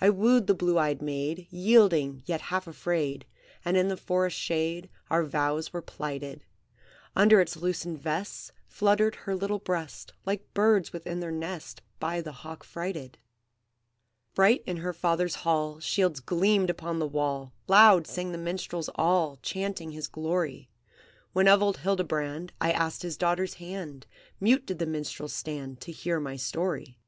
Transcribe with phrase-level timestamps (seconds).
[0.00, 3.26] "I wooed the blue eyed maid, Yielding, yet half afraid,
[3.64, 6.44] And in the forest's shade Our vows were plighted.
[7.14, 12.32] Under its loosened vest Fluttered her little breast, Like birds within their nest By the
[12.32, 13.18] hawk frighted.
[14.34, 19.36] "Bright in her father's hall Shields gleamed upon the wall, Loud sang the minstrels all,
[19.42, 20.70] Chanting his glory;
[21.34, 24.08] When of old Hildebrand I asked his daughter's hand,
[24.40, 26.98] Mute did the minstrels stand To hear my story.